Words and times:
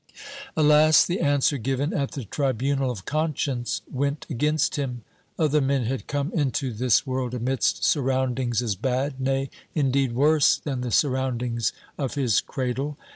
Alas, 0.57 1.05
the 1.05 1.19
answer 1.19 1.59
given 1.59 1.93
at 1.93 2.13
the 2.13 2.23
tribunal 2.25 2.89
of 2.89 3.05
conscience 3.05 3.83
went 3.91 4.25
against 4.31 4.75
him! 4.75 5.03
Other 5.37 5.61
men 5.61 5.83
had 5.83 6.07
come 6.07 6.31
into 6.33 6.73
this 6.73 7.05
world 7.05 7.35
amidst 7.35 7.83
surroundings 7.83 8.63
as 8.63 8.73
bad, 8.75 9.19
nay, 9.21 9.51
indeed, 9.75 10.13
worse 10.13 10.57
than 10.57 10.81
the 10.81 10.89
surroundings 10.89 11.71
of 11.99 12.15
his 12.15 12.39
cradle. 12.41 12.97